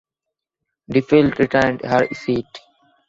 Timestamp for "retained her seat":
1.37-2.47